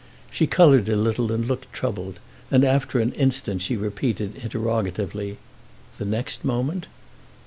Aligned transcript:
She 0.31 0.47
coloured 0.47 0.89
a 0.89 0.95
little 0.97 1.31
and 1.31 1.45
looked 1.45 1.71
troubled, 1.71 2.19
and 2.49 2.65
after 2.65 2.97
an 2.99 3.11
instant 3.13 3.61
she 3.61 3.77
repeated 3.77 4.35
interrogatively: 4.37 5.37
"The 5.99 6.05
next 6.05 6.43
moment?" 6.43 6.87